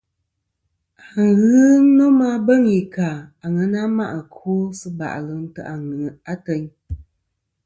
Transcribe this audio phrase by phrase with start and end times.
[1.23, 1.63] Aghɨ
[1.97, 3.07] nomɨ a beŋ i ka
[3.45, 6.65] àŋena ma' ɨkwo sɨ bà'lɨ ntè' ateyn.